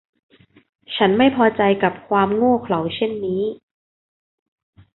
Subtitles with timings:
[0.95, 3.43] ฉันไม่พอใจกับความโง่เขลาเช่นนี้